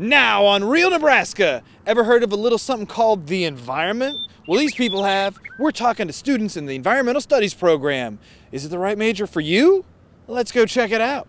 [0.00, 4.20] Now on Real Nebraska, ever heard of a little something called the environment?
[4.46, 5.36] Well, these people have.
[5.58, 8.20] We're talking to students in the environmental studies program.
[8.52, 9.84] Is it the right major for you?
[10.28, 11.26] Let's go check it out.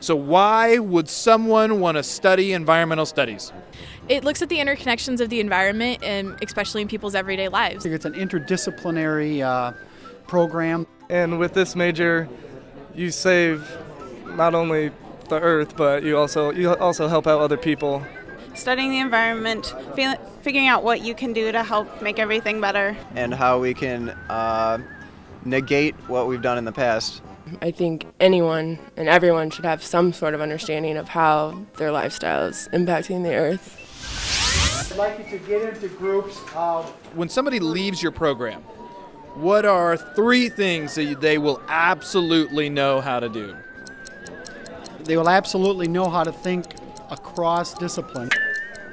[0.00, 3.52] So, why would someone want to study environmental studies?
[4.08, 7.84] It looks at the interconnections of the environment, and especially in people's everyday lives.
[7.84, 9.72] It's an interdisciplinary uh,
[10.26, 10.86] program.
[11.10, 12.26] And with this major,
[12.94, 13.70] you save
[14.28, 14.90] not only
[15.28, 18.02] the earth, but you also you also help out other people.
[18.54, 22.96] Studying the environment, feel, figuring out what you can do to help make everything better,
[23.14, 24.78] and how we can uh,
[25.44, 27.20] negate what we've done in the past.
[27.60, 32.46] I think anyone and everyone should have some sort of understanding of how their lifestyle
[32.46, 33.80] is impacting the earth.
[34.92, 36.88] I'd like you to get into groups of.
[37.14, 38.62] When somebody leaves your program,
[39.34, 43.56] what are three things that they will absolutely know how to do?
[45.04, 46.64] They will absolutely know how to think
[47.10, 48.30] across discipline.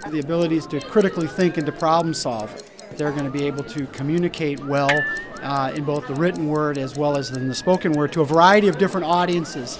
[0.09, 2.63] The abilities to critically think and to problem solve.
[2.97, 4.89] They're going to be able to communicate well
[5.41, 8.25] uh, in both the written word as well as in the spoken word to a
[8.25, 9.77] variety of different audiences.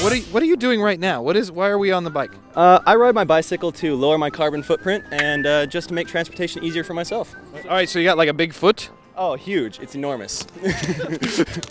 [0.00, 1.22] What are you, what are you doing right now?
[1.22, 2.30] What is why are we on the bike?
[2.54, 6.06] Uh, I ride my bicycle to lower my carbon footprint and uh, just to make
[6.06, 7.34] transportation easier for myself.
[7.64, 8.90] All right, so you got like a big foot.
[9.20, 9.80] Oh, huge!
[9.80, 10.46] It's enormous.
[10.62, 10.72] well,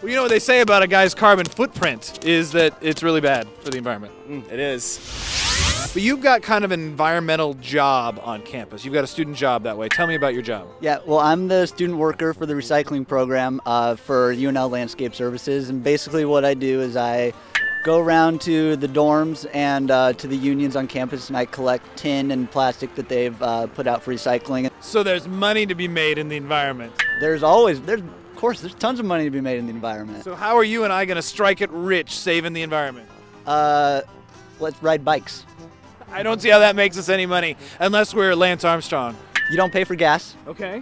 [0.03, 3.48] you know what they say about a guy's carbon footprint is that it's really bad
[3.62, 4.14] for the environment.
[4.28, 5.00] Mm, it is.
[5.94, 8.84] But you've got kind of an environmental job on campus.
[8.84, 9.88] You've got a student job that way.
[9.88, 10.68] Tell me about your job.
[10.81, 15.70] Yeah, well, I'm the student worker for the recycling program uh, for UNL Landscape Services,
[15.70, 17.31] and basically what I do is I
[17.86, 21.95] go around to the dorms and uh, to the unions on campus, and I collect
[21.95, 24.70] tin and plastic that they've uh, put out for recycling.
[24.81, 26.92] So there's money to be made in the environment.
[27.20, 30.23] There's always there's of course there's tons of money to be made in the environment.
[30.23, 33.09] So how are you and I going to strike it rich saving the environment?
[33.46, 34.02] Uh,
[34.59, 35.46] let's ride bikes.
[36.12, 39.16] I don't see how that makes us any money unless we're Lance Armstrong.
[39.50, 40.36] You don't pay for gas.
[40.47, 40.81] Okay.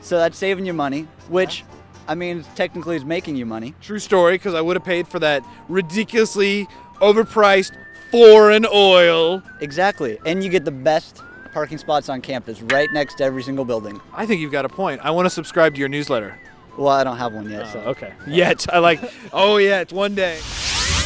[0.00, 1.64] So that's saving you money, which
[2.06, 3.74] I mean technically is making you money.
[3.80, 6.66] True story, because I would have paid for that ridiculously
[7.00, 7.72] overpriced
[8.10, 9.42] foreign oil.
[9.60, 10.18] Exactly.
[10.24, 11.22] And you get the best
[11.52, 14.00] parking spots on campus right next to every single building.
[14.12, 15.00] I think you've got a point.
[15.02, 16.38] I want to subscribe to your newsletter.
[16.76, 17.62] Well, I don't have one yet.
[17.66, 17.78] Oh, so.
[17.80, 18.12] Okay.
[18.26, 18.72] Yet.
[18.72, 19.00] I like,
[19.32, 20.38] oh, yeah, it's one day.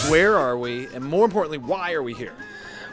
[0.08, 0.86] Where are we?
[0.94, 2.34] And more importantly, why are we here?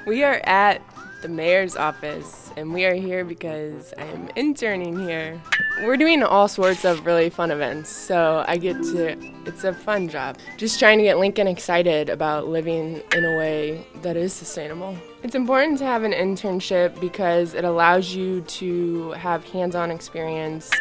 [0.06, 0.82] We are at
[1.22, 5.42] the mayor's office, and we are here because I am interning here.
[5.82, 10.08] We're doing all sorts of really fun events, so I get to, it's a fun
[10.08, 10.38] job.
[10.58, 14.96] Just trying to get Lincoln excited about living in a way that is sustainable.
[15.24, 20.72] It's important to have an internship because it allows you to have hands on experience,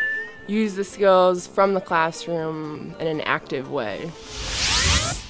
[0.47, 4.11] use the skills from the classroom in an active way.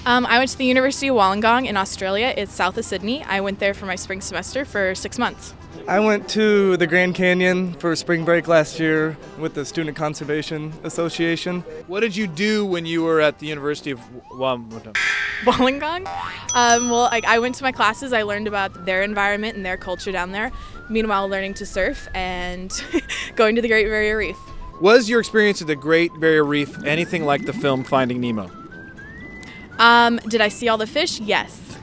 [0.05, 2.33] Um, I went to the University of Wollongong in Australia.
[2.35, 3.23] It's south of Sydney.
[3.25, 5.53] I went there for my spring semester for six months.
[5.87, 10.73] I went to the Grand Canyon for spring break last year with the Student Conservation
[10.83, 11.61] Association.
[11.87, 13.99] What did you do when you were at the University of
[14.31, 14.95] Wollongong?
[15.43, 16.07] Wollongong?
[16.55, 18.11] Um, well, I, I went to my classes.
[18.13, 20.51] I learned about their environment and their culture down there.
[20.89, 22.71] Meanwhile, learning to surf and
[23.35, 24.37] going to the Great Barrier Reef.
[24.81, 28.49] Was your experience at the Great Barrier Reef anything like the film Finding Nemo?
[29.79, 31.19] Um, did I see all the fish?
[31.19, 31.77] Yes.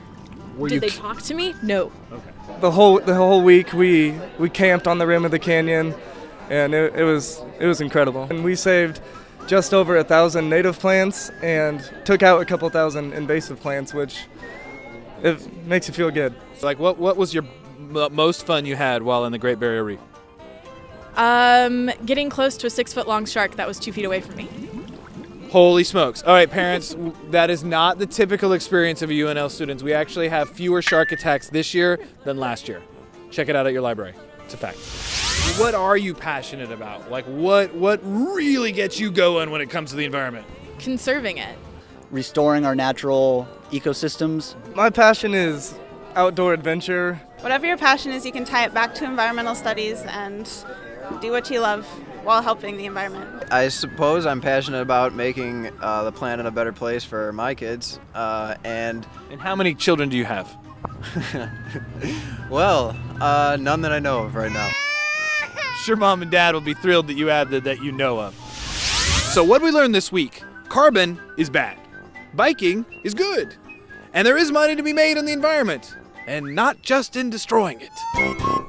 [0.55, 1.53] Were did you they talk to me?
[1.61, 1.91] No.
[2.11, 2.31] Okay.
[2.61, 5.93] The whole the whole week we we camped on the rim of the canyon,
[6.49, 8.23] and it, it was it was incredible.
[8.29, 9.01] And we saved
[9.47, 14.25] just over a thousand native plants and took out a couple thousand invasive plants, which
[15.23, 16.35] it makes you feel good.
[16.61, 17.43] Like what what was your
[17.77, 19.99] m- most fun you had while in the Great Barrier Reef?
[21.15, 24.35] Um, getting close to a six foot long shark that was two feet away from
[24.35, 24.47] me.
[25.49, 26.23] Holy smokes.
[26.23, 26.95] All right, parents,
[27.29, 29.81] that is not the typical experience of UNL students.
[29.81, 32.81] We actually have fewer shark attacks this year than last year.
[33.31, 34.13] Check it out at your library.
[34.43, 34.77] It's a fact.
[35.57, 37.09] What are you passionate about?
[37.09, 40.45] Like what what really gets you going when it comes to the environment?
[40.79, 41.57] Conserving it.
[42.11, 44.55] Restoring our natural ecosystems.
[44.75, 45.77] My passion is
[46.15, 47.21] outdoor adventure.
[47.39, 50.49] Whatever your passion is, you can tie it back to environmental studies and
[51.21, 51.85] do what you love
[52.23, 53.45] while helping the environment.
[53.51, 57.99] I suppose I'm passionate about making uh, the planet a better place for my kids.
[58.13, 60.55] Uh, and and how many children do you have?
[62.49, 64.69] well, uh, none that I know of right now.
[65.83, 68.35] Sure, mom and dad will be thrilled that you have that that you know of.
[69.33, 70.43] So what we learned this week?
[70.67, 71.77] Carbon is bad.
[72.33, 73.55] Biking is good.
[74.13, 75.95] And there is money to be made in the environment,
[76.27, 78.66] and not just in destroying it.